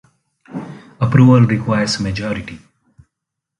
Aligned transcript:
Approval 0.99 1.41
requires 1.45 1.99
majority. 1.99 2.57